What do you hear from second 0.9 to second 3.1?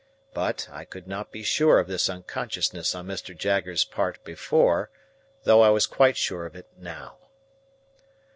not be sure of this unconsciousness on